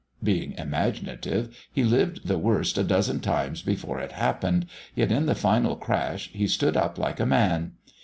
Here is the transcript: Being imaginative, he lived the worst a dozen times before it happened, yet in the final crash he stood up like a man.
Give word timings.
Being 0.23 0.53
imaginative, 0.53 1.55
he 1.71 1.83
lived 1.83 2.27
the 2.27 2.39
worst 2.39 2.75
a 2.79 2.83
dozen 2.83 3.19
times 3.19 3.61
before 3.61 3.99
it 3.99 4.13
happened, 4.13 4.65
yet 4.95 5.11
in 5.11 5.27
the 5.27 5.35
final 5.35 5.75
crash 5.75 6.31
he 6.33 6.47
stood 6.47 6.75
up 6.75 6.97
like 6.97 7.19
a 7.19 7.25
man. 7.27 7.73